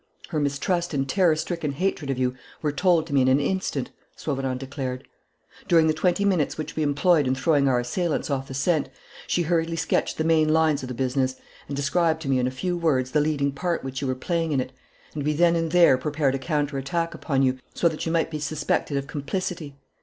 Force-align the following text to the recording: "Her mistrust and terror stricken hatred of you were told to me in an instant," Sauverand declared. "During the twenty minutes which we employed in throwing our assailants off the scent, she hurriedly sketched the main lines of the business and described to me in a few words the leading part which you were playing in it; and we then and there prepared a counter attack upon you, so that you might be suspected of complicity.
"Her 0.29 0.39
mistrust 0.39 0.95
and 0.95 1.07
terror 1.07 1.35
stricken 1.35 1.73
hatred 1.73 2.09
of 2.09 2.17
you 2.17 2.33
were 2.63 2.71
told 2.71 3.05
to 3.05 3.13
me 3.13 3.21
in 3.21 3.27
an 3.27 3.39
instant," 3.39 3.91
Sauverand 4.15 4.57
declared. 4.59 5.03
"During 5.67 5.85
the 5.85 5.93
twenty 5.93 6.25
minutes 6.25 6.57
which 6.57 6.75
we 6.75 6.81
employed 6.81 7.27
in 7.27 7.35
throwing 7.35 7.67
our 7.67 7.79
assailants 7.79 8.31
off 8.31 8.47
the 8.47 8.55
scent, 8.55 8.89
she 9.27 9.43
hurriedly 9.43 9.75
sketched 9.75 10.17
the 10.17 10.23
main 10.23 10.49
lines 10.51 10.81
of 10.81 10.87
the 10.89 10.95
business 10.95 11.35
and 11.67 11.75
described 11.75 12.19
to 12.23 12.29
me 12.29 12.39
in 12.39 12.47
a 12.47 12.49
few 12.49 12.75
words 12.75 13.11
the 13.11 13.21
leading 13.21 13.51
part 13.51 13.83
which 13.83 14.01
you 14.01 14.07
were 14.07 14.15
playing 14.15 14.51
in 14.51 14.59
it; 14.59 14.71
and 15.13 15.23
we 15.23 15.33
then 15.33 15.55
and 15.55 15.71
there 15.71 15.99
prepared 15.99 16.33
a 16.33 16.39
counter 16.39 16.79
attack 16.79 17.13
upon 17.13 17.43
you, 17.43 17.59
so 17.75 17.87
that 17.87 18.03
you 18.03 18.11
might 18.11 18.31
be 18.31 18.39
suspected 18.39 18.97
of 18.97 19.05
complicity. 19.05 19.75